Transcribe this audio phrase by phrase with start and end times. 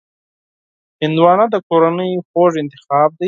[1.01, 3.19] هندوانه د کورنیو خوږ انتخاب دی.